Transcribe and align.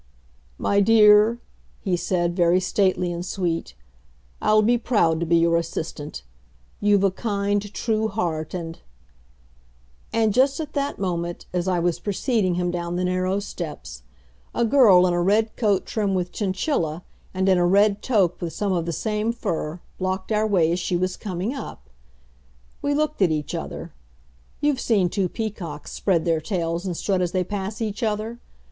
"My 0.57 0.79
dear," 0.79 1.37
he 1.79 1.95
said, 1.95 2.35
very 2.35 2.59
stately 2.59 3.11
and 3.13 3.23
sweet, 3.23 3.75
"I'll 4.41 4.63
be 4.63 4.75
proud 4.79 5.19
to 5.19 5.27
be 5.27 5.35
your 5.35 5.57
assistant. 5.57 6.23
You've 6.79 7.03
a 7.03 7.11
kind, 7.11 7.71
true 7.71 8.07
heart 8.07 8.55
and" 8.55 8.79
And 10.11 10.33
just 10.33 10.59
at 10.59 10.73
that 10.73 10.97
minute, 10.97 11.45
as 11.53 11.67
I 11.67 11.77
was 11.77 11.99
preceding 11.99 12.55
him 12.55 12.71
down 12.71 12.95
the 12.95 13.05
narrow 13.05 13.39
steps, 13.39 14.01
a 14.55 14.65
girl 14.65 15.05
in 15.05 15.13
a 15.13 15.21
red 15.21 15.55
coat 15.55 15.85
trimmed 15.85 16.15
with 16.15 16.31
chinchilla 16.31 17.03
and 17.31 17.47
in 17.47 17.59
a 17.59 17.67
red 17.67 18.01
toque 18.01 18.41
with 18.41 18.53
some 18.53 18.73
of 18.73 18.87
the 18.87 18.91
same 18.93 19.31
fur 19.31 19.81
blocked 19.99 20.31
our 20.31 20.47
way 20.47 20.71
as 20.71 20.79
she 20.79 20.97
was 20.97 21.15
coming 21.15 21.53
up. 21.53 21.91
We 22.81 22.95
looked 22.95 23.21
at 23.21 23.29
each 23.29 23.53
other. 23.53 23.93
You've 24.61 24.79
seen 24.79 25.09
two 25.09 25.29
peacocks 25.29 25.91
spread 25.91 26.25
their 26.25 26.41
tails 26.41 26.87
and 26.87 26.97
strut 26.97 27.21
as 27.21 27.33
they 27.33 27.43
pass 27.43 27.81
each 27.83 28.01
other? 28.01 28.39